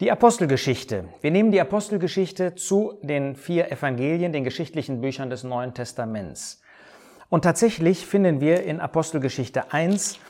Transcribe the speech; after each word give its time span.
Die 0.00 0.12
Apostelgeschichte. 0.12 1.08
Wir 1.22 1.32
nehmen 1.32 1.50
die 1.50 1.60
Apostelgeschichte 1.60 2.54
zu 2.54 3.00
den 3.02 3.34
vier 3.34 3.72
Evangelien, 3.72 4.32
den 4.32 4.44
geschichtlichen 4.44 5.00
Büchern 5.00 5.28
des 5.28 5.42
Neuen 5.42 5.74
Testaments. 5.74 6.62
Und 7.28 7.42
tatsächlich 7.42 8.06
finden 8.06 8.40
wir 8.40 8.62
in 8.62 8.78
Apostelgeschichte 8.78 9.72
1, 9.72 10.20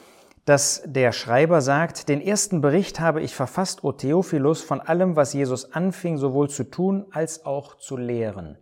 dass 0.46 0.80
der 0.86 1.12
Schreiber 1.12 1.60
sagt, 1.60 2.08
den 2.08 2.22
ersten 2.22 2.62
Bericht 2.62 2.98
habe 2.98 3.20
ich 3.20 3.34
verfasst, 3.34 3.84
O 3.84 3.92
Theophilus, 3.92 4.62
von 4.62 4.80
allem, 4.80 5.16
was 5.16 5.34
Jesus 5.34 5.70
anfing, 5.74 6.16
sowohl 6.16 6.48
zu 6.48 6.64
tun 6.64 7.04
als 7.10 7.44
auch 7.44 7.76
zu 7.76 7.98
lehren. 7.98 8.56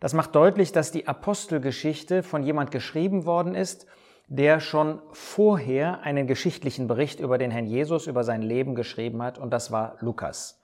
Das 0.00 0.12
macht 0.12 0.34
deutlich, 0.34 0.72
dass 0.72 0.90
die 0.90 1.06
Apostelgeschichte 1.06 2.24
von 2.24 2.42
jemand 2.42 2.72
geschrieben 2.72 3.26
worden 3.26 3.54
ist, 3.54 3.86
der 4.28 4.60
schon 4.60 5.00
vorher 5.12 6.00
einen 6.02 6.26
geschichtlichen 6.26 6.86
Bericht 6.86 7.18
über 7.18 7.38
den 7.38 7.50
Herrn 7.50 7.66
Jesus, 7.66 8.06
über 8.06 8.24
sein 8.24 8.42
Leben 8.42 8.74
geschrieben 8.74 9.22
hat, 9.22 9.38
und 9.38 9.50
das 9.50 9.72
war 9.72 9.96
Lukas. 10.00 10.62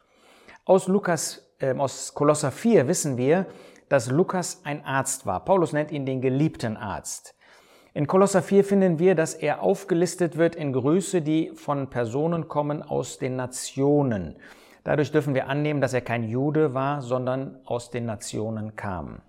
Aus 0.67 0.87
Lukas, 0.87 1.55
äh, 1.59 1.75
aus 1.75 2.15
Kolosser 2.15 2.53
4 2.53 2.89
wissen 2.89 3.17
wir, 3.17 3.47
dass 3.89 4.11
Lukas 4.11 4.63
ein 4.65 4.85
Arzt 4.85 5.27
war. 5.27 5.45
Paulus 5.45 5.73
nennt 5.73 5.91
ihn 5.91 6.07
den 6.07 6.21
geliebten 6.21 6.77
Arzt. 6.77 7.35
In 7.95 8.07
Kolosser 8.07 8.43
4 8.43 8.65
finden 8.65 8.99
wir, 8.99 9.15
dass 9.15 9.35
er 9.35 9.63
aufgelistet 9.63 10.37
wird 10.37 10.57
in 10.57 10.73
Grüße, 10.73 11.23
die 11.23 11.53
von 11.55 11.91
Personen 11.91 12.49
kommen 12.49 12.83
aus 12.83 13.19
den 13.19 13.37
Nationen. 13.37 14.37
Dadurch 14.83 15.13
dürfen 15.13 15.35
wir 15.35 15.49
annehmen, 15.49 15.81
dass 15.81 15.95
er 15.95 16.01
kein 16.01 16.25
Jude 16.25 16.75
war, 16.75 17.01
sondern 17.01 17.61
aus 17.65 17.91
den 17.91 18.05
Nationen 18.05 18.77
kam. 18.77 19.23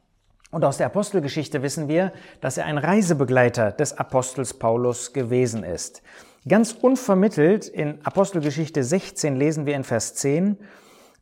Und 0.56 0.64
aus 0.64 0.78
der 0.78 0.86
Apostelgeschichte 0.86 1.64
wissen 1.64 1.90
wir, 1.90 2.14
dass 2.40 2.58
er 2.58 2.64
ein 2.64 2.78
Reisebegleiter 2.78 3.74
des 3.74 3.98
Apostels 3.98 4.54
Paulus 4.54 5.12
gewesen 5.12 5.66
ist. 5.66 6.02
Ganz 6.48 6.72
unvermittelt 6.72 7.68
in 7.68 8.00
Apostelgeschichte 8.06 8.82
16 8.82 9.36
lesen 9.36 9.66
wir 9.66 9.76
in 9.76 9.84
Vers 9.84 10.16
10, 10.16 10.58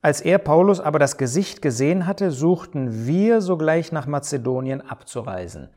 als 0.04 0.22
er 0.22 0.38
Paulus 0.38 0.80
aber 0.80 1.00
das 1.00 1.18
Gesicht 1.18 1.64
gesehen 1.64 2.06
hatte, 2.06 2.30
suchten 2.30 3.08
wir 3.08 3.42
sogleich 3.42 3.92
nach 3.92 4.06
Mazedonien 4.06 4.82
abzureisen. 4.82 5.70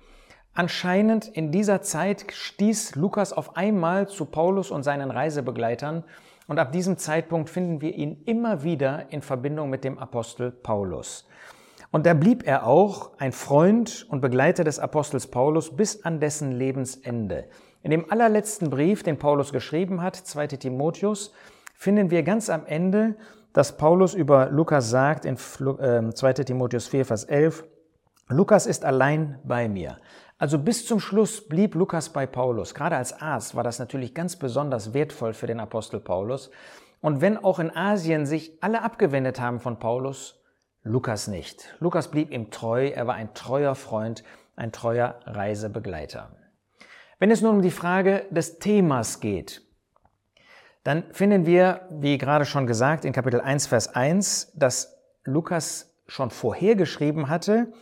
Anscheinend 0.53 1.27
in 1.27 1.51
dieser 1.51 1.81
Zeit 1.81 2.27
stieß 2.31 2.95
Lukas 2.97 3.33
auf 3.33 3.57
einmal 3.57 4.07
zu 4.07 4.27
Paulus 4.27 4.71
und 4.71 4.83
seinen 4.83 5.11
Reisebegleitern 5.11 6.05
und 6.47 6.59
ab 6.59 6.73
diesem 6.73 6.99
Zeitpunkt 6.99 7.49
finden 7.49 7.81
wir 7.81 7.95
ihn 7.95 8.21
immer 8.27 8.65
wieder 8.65 9.07
in 9.09 9.23
Verbindung 9.23 9.71
mit 9.71 9.83
dem 9.83 9.99
Apostel 9.99 10.51
Paulus. 10.51 11.27
Und 11.97 12.05
da 12.05 12.13
blieb 12.13 12.47
er 12.47 12.67
auch 12.67 13.13
ein 13.17 13.33
Freund 13.33 14.05
und 14.11 14.21
Begleiter 14.21 14.65
des 14.65 14.79
Apostels 14.79 15.29
Paulus 15.29 15.75
bis 15.75 16.05
an 16.05 16.21
dessen 16.21 16.53
Lebensende. 16.53 17.47
In 17.83 17.91
dem 17.91 18.13
allerletzten 18.13 18.69
Brief, 18.69 19.03
den 19.03 19.19
Paulus 19.19 19.51
geschrieben 19.51 20.03
hat, 20.03 20.15
2 20.15 20.47
Timotheus, 20.49 21.33
finden 21.75 22.11
wir 22.11 22.23
ganz 22.23 22.51
am 22.51 22.67
Ende, 22.67 23.17
dass 23.55 23.79
Paulus 23.79 24.13
über 24.13 24.51
Lukas 24.51 24.91
sagt 24.91 25.25
in 25.25 25.39
2 25.39 25.73
ähm, 25.81 26.13
Timotheus 26.45 26.87
4, 26.87 27.07
Vers 27.07 27.25
11, 27.25 27.65
Lukas 28.29 28.67
ist 28.67 28.85
allein 28.85 29.39
bei 29.43 29.67
mir. 29.67 29.97
Also 30.37 30.59
bis 30.59 30.85
zum 30.85 31.01
Schluss 31.01 31.49
blieb 31.49 31.75
Lukas 31.75 32.11
bei 32.11 32.27
Paulus. 32.27 32.75
Gerade 32.75 32.97
als 32.97 33.23
Arzt 33.23 33.55
war 33.55 33.65
das 33.65 33.79
natürlich 33.79 34.13
ganz 34.13 34.37
besonders 34.37 34.93
wertvoll 34.93 35.33
für 35.33 35.47
den 35.47 35.61
Apostel 35.61 36.01
Paulus. 36.01 36.51
Und 37.01 37.23
wenn 37.23 37.39
auch 37.39 37.59
in 37.59 37.75
Asien 37.75 38.27
sich 38.27 38.63
alle 38.63 38.83
abgewendet 38.83 39.41
haben 39.41 39.61
von 39.61 39.79
Paulus, 39.79 40.43
Lukas 40.87 41.27
nicht. 41.27 41.75
Lukas 41.81 42.13
blieb 42.13 42.31
ihm 42.31 42.53
treu, 42.53 42.87
er 42.87 43.09
war 43.09 43.17
ein 43.17 43.35
treuer 43.35 43.75
Freund, 43.75 44.23
ein 44.55 44.71
treuer 44.71 45.19
Reisebegleiter. 45.27 46.31
Wenn 47.19 47.33
es 47.33 47.43
nun 47.43 47.57
um 47.57 47.63
die 47.63 47.73
Frage 47.73 48.25
des 48.31 48.61
Themas 48.61 49.19
geht, 49.19 49.63
dann 50.85 51.03
finden 51.11 51.45
wir, 51.45 51.89
wie 51.91 52.19
gerade 52.19 52.45
schon 52.45 52.69
gesagt, 52.69 53.05
in 53.05 53.13
Kapitel 53.13 53.41
1, 53.41 53.67
Vers 53.67 53.89
1, 53.97 54.53
dass 54.55 54.97
Lukas 55.25 55.93
schon 56.07 56.31
vorhergeschrieben 56.31 57.29
hatte, 57.29 57.73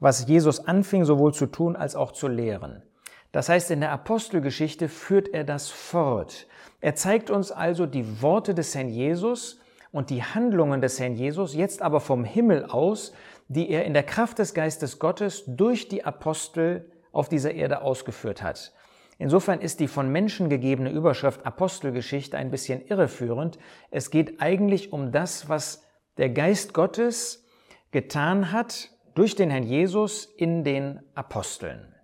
was 0.00 0.26
Jesus 0.26 0.66
anfing 0.66 1.04
sowohl 1.04 1.34
zu 1.34 1.44
tun 1.44 1.76
als 1.76 1.94
auch 1.94 2.12
zu 2.12 2.28
lehren. 2.28 2.82
Das 3.30 3.50
heißt, 3.50 3.70
in 3.72 3.80
der 3.80 3.92
Apostelgeschichte 3.92 4.88
führt 4.88 5.28
er 5.28 5.44
das 5.44 5.68
fort. 5.68 6.46
Er 6.80 6.94
zeigt 6.94 7.28
uns 7.28 7.52
also 7.52 7.84
die 7.84 8.22
Worte 8.22 8.54
des 8.54 8.74
Herrn 8.74 8.88
Jesus, 8.88 9.60
und 9.94 10.10
die 10.10 10.24
Handlungen 10.24 10.80
des 10.80 10.98
Herrn 10.98 11.14
Jesus 11.14 11.54
jetzt 11.54 11.80
aber 11.80 12.00
vom 12.00 12.24
Himmel 12.24 12.64
aus, 12.64 13.12
die 13.46 13.70
er 13.70 13.84
in 13.84 13.94
der 13.94 14.02
Kraft 14.02 14.40
des 14.40 14.52
Geistes 14.52 14.98
Gottes 14.98 15.44
durch 15.46 15.86
die 15.86 16.04
Apostel 16.04 16.90
auf 17.12 17.28
dieser 17.28 17.54
Erde 17.54 17.80
ausgeführt 17.80 18.42
hat. 18.42 18.72
Insofern 19.18 19.60
ist 19.60 19.78
die 19.78 19.86
von 19.86 20.10
Menschen 20.10 20.48
gegebene 20.48 20.90
Überschrift 20.90 21.46
Apostelgeschichte 21.46 22.36
ein 22.36 22.50
bisschen 22.50 22.84
irreführend. 22.84 23.60
Es 23.92 24.10
geht 24.10 24.42
eigentlich 24.42 24.92
um 24.92 25.12
das, 25.12 25.48
was 25.48 25.84
der 26.18 26.30
Geist 26.30 26.74
Gottes 26.74 27.44
getan 27.92 28.50
hat 28.50 28.90
durch 29.14 29.36
den 29.36 29.48
Herrn 29.48 29.62
Jesus 29.62 30.24
in 30.24 30.64
den 30.64 30.98
Aposteln. 31.14 31.94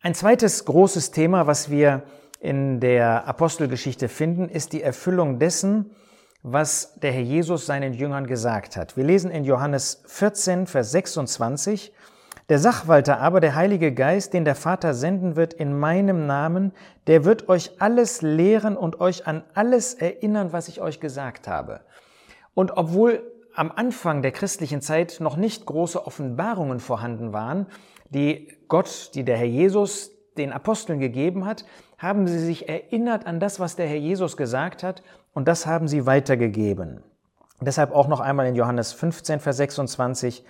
Ein 0.00 0.16
zweites 0.16 0.64
großes 0.64 1.12
Thema, 1.12 1.46
was 1.46 1.70
wir 1.70 2.02
in 2.40 2.80
der 2.80 3.28
Apostelgeschichte 3.28 4.08
finden, 4.08 4.48
ist 4.48 4.72
die 4.72 4.82
Erfüllung 4.82 5.38
dessen, 5.38 5.94
was 6.44 6.92
der 7.00 7.10
Herr 7.10 7.22
Jesus 7.22 7.64
seinen 7.64 7.94
Jüngern 7.94 8.26
gesagt 8.26 8.76
hat. 8.76 8.98
Wir 8.98 9.04
lesen 9.04 9.30
in 9.30 9.44
Johannes 9.44 10.02
14, 10.06 10.66
Vers 10.66 10.92
26, 10.92 11.90
der 12.50 12.58
Sachwalter 12.58 13.18
aber, 13.18 13.40
der 13.40 13.54
Heilige 13.54 13.94
Geist, 13.94 14.34
den 14.34 14.44
der 14.44 14.54
Vater 14.54 14.92
senden 14.92 15.36
wird 15.36 15.54
in 15.54 15.78
meinem 15.78 16.26
Namen, 16.26 16.72
der 17.06 17.24
wird 17.24 17.48
euch 17.48 17.80
alles 17.80 18.20
lehren 18.20 18.76
und 18.76 19.00
euch 19.00 19.26
an 19.26 19.42
alles 19.54 19.94
erinnern, 19.94 20.52
was 20.52 20.68
ich 20.68 20.82
euch 20.82 21.00
gesagt 21.00 21.48
habe. 21.48 21.80
Und 22.52 22.76
obwohl 22.76 23.22
am 23.54 23.72
Anfang 23.74 24.20
der 24.20 24.32
christlichen 24.32 24.82
Zeit 24.82 25.20
noch 25.20 25.36
nicht 25.36 25.64
große 25.64 26.06
Offenbarungen 26.06 26.78
vorhanden 26.78 27.32
waren, 27.32 27.66
die 28.10 28.48
Gott, 28.68 29.12
die 29.14 29.24
der 29.24 29.38
Herr 29.38 29.46
Jesus 29.46 30.13
den 30.36 30.52
Aposteln 30.52 30.98
gegeben 30.98 31.46
hat, 31.46 31.64
haben 31.98 32.26
sie 32.26 32.38
sich 32.38 32.68
erinnert 32.68 33.26
an 33.26 33.40
das, 33.40 33.60
was 33.60 33.76
der 33.76 33.86
Herr 33.86 33.96
Jesus 33.96 34.36
gesagt 34.36 34.82
hat 34.82 35.02
und 35.32 35.48
das 35.48 35.66
haben 35.66 35.88
sie 35.88 36.06
weitergegeben. 36.06 37.02
Deshalb 37.60 37.92
auch 37.92 38.08
noch 38.08 38.20
einmal 38.20 38.46
in 38.46 38.54
Johannes 38.54 38.92
15, 38.92 39.40
Vers 39.40 39.56
26. 39.58 40.44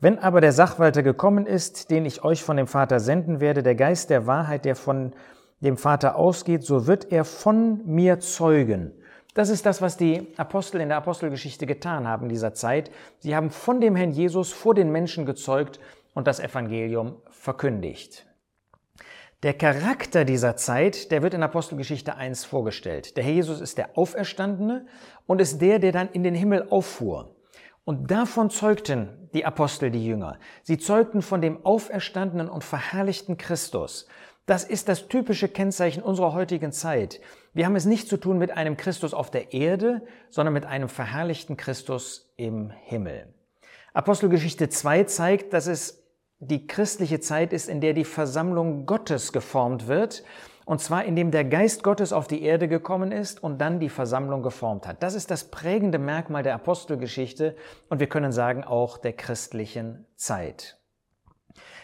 Wenn 0.00 0.18
aber 0.18 0.40
der 0.40 0.52
Sachwalter 0.52 1.02
gekommen 1.02 1.46
ist, 1.46 1.90
den 1.90 2.04
ich 2.06 2.24
euch 2.24 2.42
von 2.42 2.56
dem 2.56 2.66
Vater 2.66 3.00
senden 3.00 3.40
werde, 3.40 3.62
der 3.62 3.74
Geist 3.74 4.10
der 4.10 4.26
Wahrheit, 4.26 4.64
der 4.64 4.76
von 4.76 5.12
dem 5.60 5.76
Vater 5.76 6.16
ausgeht, 6.16 6.62
so 6.64 6.86
wird 6.86 7.10
er 7.10 7.24
von 7.24 7.80
mir 7.86 8.20
zeugen. 8.20 8.92
Das 9.34 9.48
ist 9.48 9.66
das, 9.66 9.82
was 9.82 9.96
die 9.96 10.32
Apostel 10.36 10.80
in 10.80 10.88
der 10.88 10.98
Apostelgeschichte 10.98 11.66
getan 11.66 12.06
haben 12.06 12.24
in 12.24 12.28
dieser 12.28 12.54
Zeit. 12.54 12.90
Sie 13.18 13.34
haben 13.34 13.50
von 13.50 13.80
dem 13.80 13.96
Herrn 13.96 14.12
Jesus 14.12 14.52
vor 14.52 14.74
den 14.74 14.92
Menschen 14.92 15.26
gezeugt 15.26 15.80
und 16.14 16.26
das 16.26 16.38
Evangelium 16.38 17.16
verkündigt. 17.30 18.26
Der 19.44 19.52
Charakter 19.52 20.24
dieser 20.24 20.56
Zeit, 20.56 21.10
der 21.10 21.22
wird 21.22 21.34
in 21.34 21.42
Apostelgeschichte 21.42 22.16
1 22.16 22.46
vorgestellt. 22.46 23.18
Der 23.18 23.24
Herr 23.24 23.34
Jesus 23.34 23.60
ist 23.60 23.76
der 23.76 23.98
Auferstandene 23.98 24.86
und 25.26 25.38
ist 25.38 25.58
der, 25.60 25.78
der 25.78 25.92
dann 25.92 26.08
in 26.08 26.22
den 26.22 26.34
Himmel 26.34 26.66
auffuhr. 26.70 27.36
Und 27.84 28.10
davon 28.10 28.48
zeugten 28.48 29.28
die 29.34 29.44
Apostel, 29.44 29.90
die 29.90 30.02
Jünger. 30.02 30.38
Sie 30.62 30.78
zeugten 30.78 31.20
von 31.20 31.42
dem 31.42 31.62
auferstandenen 31.62 32.48
und 32.48 32.64
verherrlichten 32.64 33.36
Christus. 33.36 34.06
Das 34.46 34.64
ist 34.64 34.88
das 34.88 35.08
typische 35.08 35.48
Kennzeichen 35.48 36.02
unserer 36.02 36.32
heutigen 36.32 36.72
Zeit. 36.72 37.20
Wir 37.52 37.66
haben 37.66 37.76
es 37.76 37.84
nicht 37.84 38.08
zu 38.08 38.16
tun 38.16 38.38
mit 38.38 38.50
einem 38.50 38.78
Christus 38.78 39.12
auf 39.12 39.30
der 39.30 39.52
Erde, 39.52 40.06
sondern 40.30 40.54
mit 40.54 40.64
einem 40.64 40.88
verherrlichten 40.88 41.58
Christus 41.58 42.32
im 42.38 42.70
Himmel. 42.70 43.34
Apostelgeschichte 43.92 44.70
2 44.70 45.04
zeigt, 45.04 45.52
dass 45.52 45.66
es 45.66 46.03
die 46.46 46.66
christliche 46.66 47.20
Zeit 47.20 47.52
ist, 47.52 47.68
in 47.68 47.80
der 47.80 47.94
die 47.94 48.04
Versammlung 48.04 48.86
Gottes 48.86 49.32
geformt 49.32 49.86
wird, 49.86 50.24
und 50.64 50.80
zwar 50.80 51.04
indem 51.04 51.30
der 51.30 51.44
Geist 51.44 51.82
Gottes 51.82 52.12
auf 52.12 52.26
die 52.26 52.42
Erde 52.42 52.68
gekommen 52.68 53.12
ist 53.12 53.42
und 53.42 53.58
dann 53.60 53.80
die 53.80 53.90
Versammlung 53.90 54.42
geformt 54.42 54.86
hat. 54.86 55.02
Das 55.02 55.14
ist 55.14 55.30
das 55.30 55.44
prägende 55.44 55.98
Merkmal 55.98 56.42
der 56.42 56.54
Apostelgeschichte 56.54 57.54
und 57.88 58.00
wir 58.00 58.06
können 58.06 58.32
sagen 58.32 58.64
auch 58.64 58.96
der 58.96 59.12
christlichen 59.12 60.06
Zeit. 60.16 60.78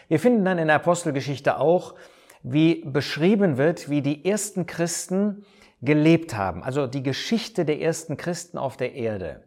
Wir 0.07 0.19
finden 0.19 0.43
dann 0.43 0.57
in 0.57 0.67
der 0.67 0.77
Apostelgeschichte 0.77 1.59
auch, 1.59 1.95
wie 2.43 2.83
beschrieben 2.83 3.57
wird, 3.57 3.89
wie 3.89 4.01
die 4.01 4.25
ersten 4.25 4.65
Christen 4.65 5.45
gelebt 5.81 6.35
haben, 6.35 6.63
also 6.63 6.87
die 6.87 7.03
Geschichte 7.03 7.65
der 7.65 7.81
ersten 7.81 8.17
Christen 8.17 8.57
auf 8.57 8.77
der 8.77 8.93
Erde 8.93 9.43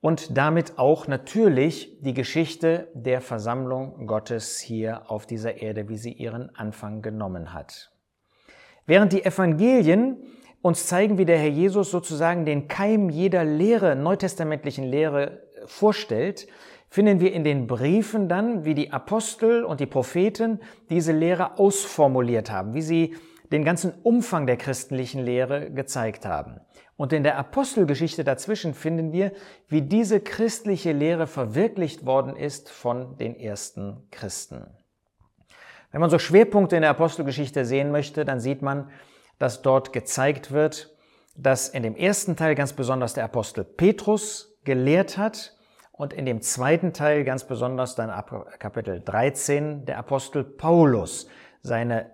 und 0.00 0.36
damit 0.36 0.78
auch 0.78 1.08
natürlich 1.08 1.98
die 2.00 2.14
Geschichte 2.14 2.88
der 2.94 3.20
Versammlung 3.20 4.06
Gottes 4.06 4.58
hier 4.58 5.10
auf 5.10 5.26
dieser 5.26 5.60
Erde, 5.60 5.88
wie 5.88 5.96
sie 5.96 6.12
ihren 6.12 6.54
Anfang 6.54 7.02
genommen 7.02 7.52
hat. 7.52 7.90
Während 8.86 9.12
die 9.12 9.24
Evangelien 9.24 10.22
uns 10.62 10.86
zeigen, 10.86 11.18
wie 11.18 11.24
der 11.24 11.38
Herr 11.38 11.48
Jesus 11.48 11.90
sozusagen 11.90 12.44
den 12.44 12.68
Keim 12.68 13.10
jeder 13.10 13.44
Lehre, 13.44 13.96
neutestamentlichen 13.96 14.84
Lehre 14.84 15.42
vorstellt, 15.66 16.46
finden 16.88 17.20
wir 17.20 17.32
in 17.32 17.44
den 17.44 17.66
Briefen 17.66 18.28
dann, 18.28 18.64
wie 18.64 18.74
die 18.74 18.92
Apostel 18.92 19.64
und 19.64 19.80
die 19.80 19.86
Propheten 19.86 20.60
diese 20.90 21.12
Lehre 21.12 21.58
ausformuliert 21.58 22.50
haben, 22.50 22.74
wie 22.74 22.82
sie 22.82 23.14
den 23.52 23.64
ganzen 23.64 23.92
Umfang 24.02 24.46
der 24.46 24.56
christlichen 24.56 25.22
Lehre 25.22 25.70
gezeigt 25.70 26.26
haben. 26.26 26.60
Und 26.96 27.12
in 27.12 27.22
der 27.22 27.38
Apostelgeschichte 27.38 28.24
dazwischen 28.24 28.74
finden 28.74 29.12
wir, 29.12 29.32
wie 29.68 29.82
diese 29.82 30.20
christliche 30.20 30.92
Lehre 30.92 31.26
verwirklicht 31.26 32.04
worden 32.04 32.36
ist 32.36 32.70
von 32.70 33.16
den 33.18 33.36
ersten 33.36 34.08
Christen. 34.10 34.66
Wenn 35.92 36.00
man 36.00 36.10
so 36.10 36.18
Schwerpunkte 36.18 36.76
in 36.76 36.82
der 36.82 36.90
Apostelgeschichte 36.90 37.64
sehen 37.64 37.90
möchte, 37.90 38.24
dann 38.24 38.40
sieht 38.40 38.62
man, 38.62 38.90
dass 39.38 39.62
dort 39.62 39.92
gezeigt 39.92 40.50
wird, 40.50 40.94
dass 41.36 41.68
in 41.68 41.82
dem 41.82 41.94
ersten 41.94 42.36
Teil 42.36 42.54
ganz 42.54 42.72
besonders 42.72 43.14
der 43.14 43.24
Apostel 43.24 43.64
Petrus 43.64 44.58
gelehrt 44.64 45.16
hat 45.16 45.56
und 45.92 46.12
in 46.12 46.26
dem 46.26 46.42
zweiten 46.42 46.92
Teil 46.92 47.24
ganz 47.24 47.44
besonders 47.44 47.94
dann 47.94 48.10
ab 48.10 48.58
Kapitel 48.58 49.00
13 49.00 49.86
der 49.86 49.98
Apostel 49.98 50.44
Paulus 50.44 51.28
seine, 51.62 52.10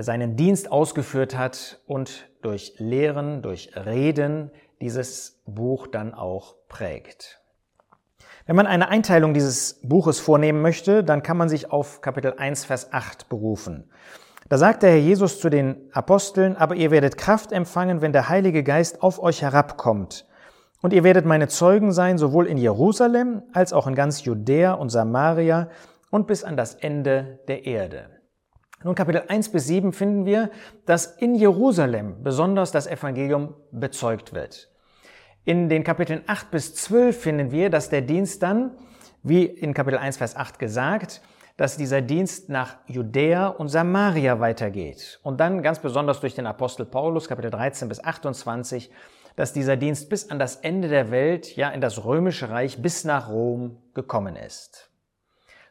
seinen 0.00 0.36
Dienst 0.36 0.70
ausgeführt 0.70 1.36
hat 1.36 1.80
und 1.86 2.28
durch 2.42 2.74
Lehren, 2.78 3.42
durch 3.42 3.72
Reden 3.76 4.50
dieses 4.80 5.42
Buch 5.46 5.86
dann 5.86 6.14
auch 6.14 6.54
prägt. 6.68 7.40
Wenn 8.46 8.56
man 8.56 8.66
eine 8.66 8.88
Einteilung 8.88 9.34
dieses 9.34 9.80
Buches 9.82 10.18
vornehmen 10.18 10.62
möchte, 10.62 11.04
dann 11.04 11.22
kann 11.22 11.36
man 11.36 11.48
sich 11.48 11.70
auf 11.70 12.00
Kapitel 12.00 12.34
1, 12.36 12.64
Vers 12.64 12.92
8 12.92 13.28
berufen. 13.28 13.90
Da 14.48 14.58
sagt 14.58 14.82
der 14.82 14.90
Herr 14.90 14.98
Jesus 14.98 15.38
zu 15.38 15.48
den 15.48 15.76
Aposteln, 15.92 16.56
aber 16.56 16.74
ihr 16.74 16.90
werdet 16.90 17.16
Kraft 17.16 17.52
empfangen, 17.52 18.00
wenn 18.00 18.12
der 18.12 18.28
Heilige 18.28 18.64
Geist 18.64 19.02
auf 19.02 19.22
euch 19.22 19.42
herabkommt. 19.42 20.26
Und 20.82 20.92
ihr 20.92 21.04
werdet 21.04 21.26
meine 21.26 21.46
Zeugen 21.48 21.92
sein, 21.92 22.18
sowohl 22.18 22.46
in 22.46 22.56
Jerusalem 22.56 23.42
als 23.52 23.72
auch 23.72 23.86
in 23.86 23.94
ganz 23.94 24.24
Judäa 24.24 24.72
und 24.72 24.88
Samaria 24.88 25.68
und 26.10 26.26
bis 26.26 26.42
an 26.42 26.56
das 26.56 26.74
Ende 26.74 27.38
der 27.46 27.66
Erde. 27.66 28.19
Nun 28.82 28.94
Kapitel 28.94 29.24
1 29.28 29.52
bis 29.52 29.66
7 29.66 29.92
finden 29.92 30.24
wir, 30.24 30.50
dass 30.86 31.04
in 31.04 31.34
Jerusalem 31.34 32.22
besonders 32.22 32.72
das 32.72 32.86
Evangelium 32.86 33.54
bezeugt 33.72 34.32
wird. 34.32 34.70
In 35.44 35.68
den 35.68 35.84
Kapiteln 35.84 36.22
8 36.26 36.50
bis 36.50 36.74
12 36.76 37.20
finden 37.20 37.50
wir, 37.50 37.68
dass 37.68 37.90
der 37.90 38.00
Dienst 38.00 38.42
dann, 38.42 38.70
wie 39.22 39.44
in 39.44 39.74
Kapitel 39.74 39.98
1 39.98 40.16
Vers 40.16 40.34
8 40.34 40.58
gesagt, 40.58 41.20
dass 41.58 41.76
dieser 41.76 42.00
Dienst 42.00 42.48
nach 42.48 42.78
Judäa 42.86 43.48
und 43.48 43.68
Samaria 43.68 44.40
weitergeht. 44.40 45.20
Und 45.22 45.40
dann 45.40 45.62
ganz 45.62 45.78
besonders 45.78 46.20
durch 46.20 46.34
den 46.34 46.46
Apostel 46.46 46.86
Paulus, 46.86 47.28
Kapitel 47.28 47.50
13 47.50 47.86
bis 47.86 48.02
28, 48.02 48.90
dass 49.36 49.52
dieser 49.52 49.76
Dienst 49.76 50.08
bis 50.08 50.30
an 50.30 50.38
das 50.38 50.56
Ende 50.56 50.88
der 50.88 51.10
Welt, 51.10 51.54
ja 51.54 51.68
in 51.68 51.82
das 51.82 52.06
römische 52.06 52.48
Reich 52.48 52.80
bis 52.80 53.04
nach 53.04 53.28
Rom 53.28 53.76
gekommen 53.92 54.36
ist. 54.36 54.89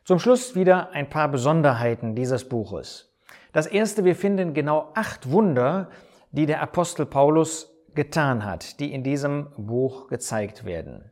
Zum 0.10 0.18
Schluss 0.18 0.56
wieder 0.56 0.90
ein 0.90 1.08
paar 1.08 1.28
Besonderheiten 1.28 2.16
dieses 2.16 2.50
Buches. 2.50 3.14
Das 3.54 3.68
erste, 3.68 4.06
wir 4.06 4.16
finden 4.16 4.56
genau 4.56 4.90
acht 4.96 5.30
Wunder, 5.30 5.92
die 6.32 6.48
der 6.48 6.64
Apostel 6.64 7.06
Paulus 7.06 7.72
getan 7.94 8.44
hat, 8.44 8.80
die 8.80 8.92
in 8.92 9.04
diesem 9.04 9.50
Buch 9.56 10.08
gezeigt 10.08 10.66
werden. 10.66 11.12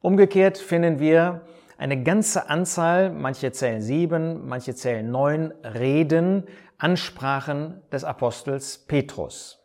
Umgekehrt 0.00 0.56
finden 0.56 0.98
wir 0.98 1.42
eine 1.76 2.02
ganze 2.02 2.48
Anzahl, 2.48 3.10
manche 3.10 3.52
zählen 3.52 3.82
sieben, 3.82 4.48
manche 4.48 4.74
zählen 4.74 5.10
neun 5.10 5.52
Reden, 5.62 6.44
Ansprachen 6.78 7.82
des 7.92 8.04
Apostels 8.04 8.78
Petrus. 8.78 9.59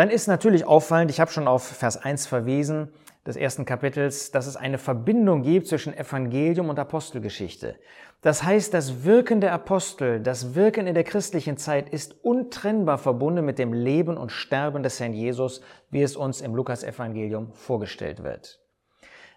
Dann 0.00 0.08
ist 0.08 0.28
natürlich 0.28 0.64
auffallend, 0.64 1.10
ich 1.10 1.20
habe 1.20 1.30
schon 1.30 1.46
auf 1.46 1.62
Vers 1.62 1.98
1 1.98 2.26
verwiesen, 2.26 2.88
des 3.26 3.36
ersten 3.36 3.66
Kapitels, 3.66 4.30
dass 4.30 4.46
es 4.46 4.56
eine 4.56 4.78
Verbindung 4.78 5.42
gibt 5.42 5.66
zwischen 5.66 5.92
Evangelium 5.92 6.70
und 6.70 6.78
Apostelgeschichte. 6.78 7.76
Das 8.22 8.42
heißt, 8.42 8.72
das 8.72 9.04
Wirken 9.04 9.42
der 9.42 9.52
Apostel, 9.52 10.20
das 10.20 10.54
Wirken 10.54 10.86
in 10.86 10.94
der 10.94 11.04
christlichen 11.04 11.58
Zeit 11.58 11.90
ist 11.90 12.24
untrennbar 12.24 12.96
verbunden 12.96 13.44
mit 13.44 13.58
dem 13.58 13.74
Leben 13.74 14.16
und 14.16 14.32
Sterben 14.32 14.82
des 14.82 14.98
Herrn 14.98 15.12
Jesus, 15.12 15.60
wie 15.90 16.00
es 16.00 16.16
uns 16.16 16.40
im 16.40 16.54
Lukas-Evangelium 16.54 17.52
vorgestellt 17.52 18.22
wird. 18.22 18.58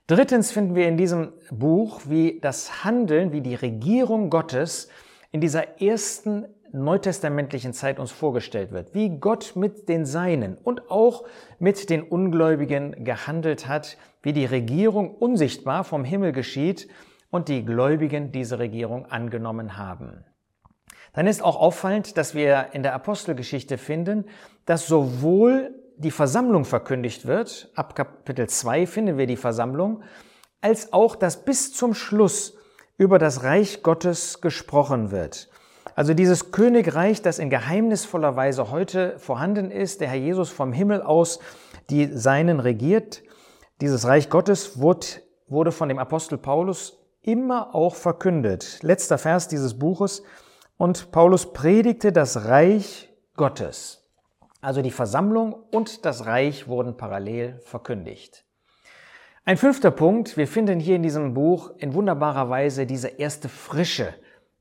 Drittens 0.07 0.53
finden 0.53 0.75
wir 0.75 0.87
in 0.87 0.95
diesem 0.95 1.33
Buch, 1.51 2.03
wie 2.05 2.39
das 2.39 2.85
Handeln, 2.85 3.33
wie 3.33 3.41
die 3.41 3.55
Regierung 3.55 4.29
Gottes 4.29 4.87
in 5.33 5.41
dieser 5.41 5.81
ersten 5.81 6.45
neutestamentlichen 6.73 7.71
Zeit 7.71 7.99
uns 7.99 8.11
vorgestellt 8.11 8.71
wird, 8.71 8.93
wie 8.93 9.19
Gott 9.19 9.55
mit 9.55 9.87
den 9.87 10.05
Seinen 10.05 10.57
und 10.57 10.89
auch 10.89 11.23
mit 11.59 11.89
den 11.89 12.01
Ungläubigen 12.01 13.05
gehandelt 13.05 13.67
hat, 13.67 13.97
wie 14.23 14.33
die 14.33 14.45
Regierung 14.45 15.15
unsichtbar 15.15 15.83
vom 15.83 16.03
Himmel 16.03 16.31
geschieht 16.31 16.87
und 17.29 17.47
die 17.47 17.63
Gläubigen 17.63 18.31
diese 18.31 18.59
Regierung 18.59 19.05
angenommen 19.05 19.77
haben. 19.77 20.25
Dann 21.13 21.27
ist 21.27 21.43
auch 21.43 21.57
auffallend, 21.57 22.17
dass 22.17 22.33
wir 22.33 22.69
in 22.73 22.81
der 22.81 22.95
Apostelgeschichte 22.95 23.77
finden, 23.77 24.25
dass 24.65 24.87
sowohl 24.87 25.75
die 25.97 26.11
Versammlung 26.11 26.65
verkündigt 26.65 27.27
wird, 27.27 27.71
ab 27.75 27.95
Kapitel 27.95 28.49
2 28.49 28.87
finden 28.87 29.17
wir 29.19 29.27
die 29.27 29.37
Versammlung, 29.37 30.01
als 30.59 30.91
auch, 30.91 31.15
dass 31.15 31.45
bis 31.45 31.71
zum 31.71 31.93
Schluss 31.93 32.57
über 32.97 33.19
das 33.19 33.43
Reich 33.43 33.83
Gottes 33.83 34.41
gesprochen 34.41 35.11
wird. 35.11 35.49
Also 35.95 36.13
dieses 36.13 36.51
Königreich, 36.51 37.21
das 37.21 37.37
in 37.37 37.49
geheimnisvoller 37.49 38.35
Weise 38.35 38.71
heute 38.71 39.19
vorhanden 39.19 39.69
ist, 39.69 40.01
der 40.01 40.07
Herr 40.07 40.17
Jesus 40.17 40.49
vom 40.49 40.73
Himmel 40.73 41.01
aus 41.01 41.39
die 41.89 42.07
Seinen 42.07 42.59
regiert, 42.59 43.21
dieses 43.81 44.07
Reich 44.07 44.29
Gottes 44.29 44.79
wurde 44.79 45.71
von 45.71 45.89
dem 45.89 45.99
Apostel 45.99 46.37
Paulus 46.37 46.99
immer 47.21 47.75
auch 47.75 47.95
verkündet. 47.95 48.79
Letzter 48.81 49.17
Vers 49.17 49.47
dieses 49.47 49.77
Buches. 49.77 50.23
Und 50.77 51.11
Paulus 51.11 51.53
predigte 51.53 52.11
das 52.11 52.45
Reich 52.45 53.13
Gottes. 53.35 54.09
Also 54.61 54.81
die 54.81 54.91
Versammlung 54.91 55.53
und 55.71 56.05
das 56.05 56.25
Reich 56.25 56.67
wurden 56.67 56.97
parallel 56.97 57.59
verkündigt. 57.65 58.45
Ein 59.45 59.57
fünfter 59.57 59.91
Punkt, 59.91 60.37
wir 60.37 60.47
finden 60.47 60.79
hier 60.79 60.95
in 60.95 61.03
diesem 61.03 61.33
Buch 61.33 61.71
in 61.77 61.93
wunderbarer 61.93 62.49
Weise 62.49 62.85
diese 62.85 63.09
erste 63.09 63.49
Frische 63.49 64.13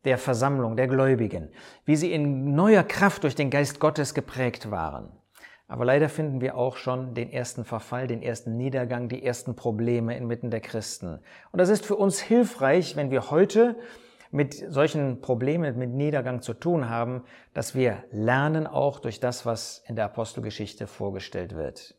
der 0.04 0.18
Versammlung, 0.18 0.76
der 0.76 0.88
Gläubigen, 0.88 1.50
wie 1.84 1.96
sie 1.96 2.12
in 2.12 2.54
neuer 2.54 2.82
Kraft 2.82 3.24
durch 3.24 3.34
den 3.34 3.50
Geist 3.50 3.80
Gottes 3.80 4.14
geprägt 4.14 4.70
waren. 4.70 5.12
Aber 5.68 5.84
leider 5.84 6.08
finden 6.08 6.40
wir 6.40 6.56
auch 6.56 6.76
schon 6.76 7.14
den 7.14 7.32
ersten 7.32 7.64
Verfall, 7.64 8.06
den 8.06 8.22
ersten 8.22 8.56
Niedergang, 8.56 9.08
die 9.08 9.24
ersten 9.24 9.56
Probleme 9.56 10.16
inmitten 10.16 10.50
der 10.50 10.60
Christen. 10.60 11.20
Und 11.50 11.58
das 11.58 11.70
ist 11.70 11.86
für 11.86 11.96
uns 11.96 12.20
hilfreich, 12.20 12.94
wenn 12.96 13.10
wir 13.10 13.30
heute 13.30 13.76
mit 14.30 14.54
solchen 14.54 15.20
Problemen, 15.20 15.78
mit 15.78 15.90
Niedergang 15.90 16.42
zu 16.42 16.54
tun 16.54 16.88
haben, 16.88 17.22
dass 17.54 17.74
wir 17.74 18.04
lernen 18.10 18.66
auch 18.66 18.98
durch 18.98 19.20
das, 19.20 19.46
was 19.46 19.82
in 19.86 19.96
der 19.96 20.06
Apostelgeschichte 20.06 20.86
vorgestellt 20.86 21.54
wird. 21.54 21.94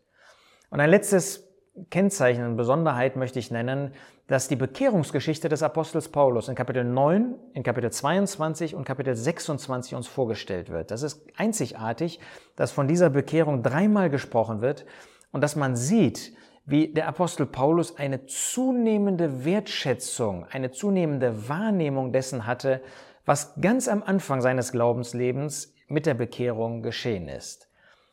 Und 0.70 0.80
ein 0.80 0.90
letztes 0.90 1.53
Kennzeichen 1.90 2.46
und 2.46 2.56
Besonderheit 2.56 3.16
möchte 3.16 3.40
ich 3.40 3.50
nennen, 3.50 3.94
dass 4.28 4.48
die 4.48 4.56
Bekehrungsgeschichte 4.56 5.50
des 5.50 5.64
Apostels 5.64 6.10
Paulus 6.10 6.48
in 6.48 6.56
Kapitel 6.56 6.84
9, 6.84 7.36
in 7.54 7.64
Kapitel 7.64 7.92
22 7.92 8.76
und 8.76 8.86
Kapitel 8.86 9.16
26 9.16 9.96
uns 9.96 10.08
vorgestellt 10.08 10.70
wird. 10.70 10.92
Das 10.92 11.02
ist 11.02 11.26
einzigartig, 11.36 12.20
dass 12.56 12.72
von 12.72 12.88
dieser 12.88 13.10
Bekehrung 13.10 13.64
dreimal 13.64 14.12
gesprochen 14.12 14.62
wird 14.62 14.86
und 15.32 15.42
dass 15.42 15.56
man 15.56 15.76
sieht, 15.76 16.34
wie 16.66 16.94
der 16.94 17.08
Apostel 17.08 17.48
Paulus 17.48 17.98
eine 17.98 18.26
zunehmende 18.28 19.44
Wertschätzung, 19.44 20.46
eine 20.52 20.72
zunehmende 20.72 21.50
Wahrnehmung 21.50 22.14
dessen 22.14 22.46
hatte, 22.46 22.82
was 23.26 23.56
ganz 23.60 23.88
am 23.88 24.04
Anfang 24.04 24.42
seines 24.42 24.72
Glaubenslebens 24.72 25.74
mit 25.88 26.06
der 26.06 26.14
Bekehrung 26.14 26.84
geschehen 26.84 27.28
ist. 27.28 27.70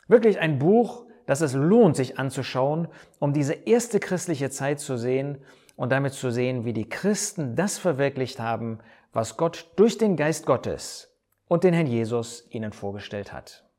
Wirklich 0.09 0.41
ein 0.41 0.59
Buch, 0.59 1.07
das 1.27 1.41
es 1.41 1.55
lohnt, 1.55 1.97
sich 1.97 2.19
anzuschauen, 2.19 2.89
um 3.19 3.33
diese 3.33 3.55
erste 3.55 4.01
christliche 4.01 4.51
Zeit 4.51 4.81
zu 4.81 4.97
sehen 4.97 5.39
und 5.77 5.93
damit 5.93 6.13
zu 6.13 6.31
sehen, 6.31 6.65
wie 6.65 6.73
die 6.73 6.89
Christen 6.89 7.57
das 7.57 7.79
verwirklicht 7.79 8.41
haben, 8.41 8.79
was 9.13 9.37
Gott 9.37 9.71
durch 9.77 9.99
den 9.99 10.17
Geist 10.17 10.47
Gottes 10.47 11.17
und 11.47 11.65
den 11.65 11.75
Herrn 11.75 11.87
Jesus 11.87 12.47
ihnen 12.51 12.73
vorgestellt 12.73 13.33
hat. 13.33 13.70